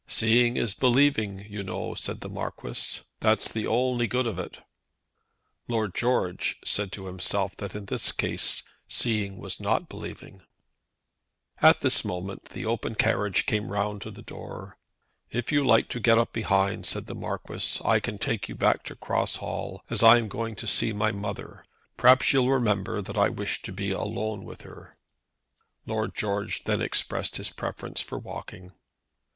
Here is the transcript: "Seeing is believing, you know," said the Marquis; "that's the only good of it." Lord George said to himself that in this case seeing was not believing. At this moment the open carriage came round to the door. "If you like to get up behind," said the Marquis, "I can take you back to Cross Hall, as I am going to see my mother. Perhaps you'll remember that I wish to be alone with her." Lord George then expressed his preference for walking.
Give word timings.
"Seeing 0.07 0.57
is 0.57 0.73
believing, 0.73 1.45
you 1.47 1.61
know," 1.61 1.93
said 1.93 2.21
the 2.21 2.27
Marquis; 2.27 3.01
"that's 3.19 3.51
the 3.51 3.67
only 3.67 4.07
good 4.07 4.25
of 4.25 4.39
it." 4.39 4.57
Lord 5.67 5.93
George 5.93 6.57
said 6.65 6.91
to 6.93 7.05
himself 7.05 7.55
that 7.57 7.75
in 7.75 7.85
this 7.85 8.11
case 8.11 8.63
seeing 8.87 9.37
was 9.37 9.59
not 9.59 9.87
believing. 9.89 10.41
At 11.61 11.81
this 11.81 12.03
moment 12.03 12.45
the 12.45 12.65
open 12.65 12.95
carriage 12.95 13.45
came 13.45 13.71
round 13.71 14.01
to 14.01 14.09
the 14.09 14.23
door. 14.23 14.75
"If 15.29 15.51
you 15.51 15.63
like 15.63 15.87
to 15.89 15.99
get 15.99 16.17
up 16.17 16.33
behind," 16.33 16.87
said 16.87 17.05
the 17.05 17.13
Marquis, 17.13 17.79
"I 17.85 17.99
can 17.99 18.17
take 18.17 18.49
you 18.49 18.55
back 18.55 18.81
to 18.85 18.95
Cross 18.95 19.35
Hall, 19.35 19.83
as 19.91 20.01
I 20.01 20.17
am 20.17 20.29
going 20.29 20.55
to 20.55 20.67
see 20.67 20.93
my 20.93 21.11
mother. 21.11 21.63
Perhaps 21.97 22.33
you'll 22.33 22.49
remember 22.49 23.03
that 23.03 23.19
I 23.19 23.29
wish 23.29 23.61
to 23.61 23.71
be 23.71 23.91
alone 23.91 24.45
with 24.45 24.63
her." 24.63 24.91
Lord 25.85 26.15
George 26.15 26.63
then 26.63 26.81
expressed 26.81 27.35
his 27.37 27.51
preference 27.51 28.01
for 28.01 28.17
walking. 28.17 28.71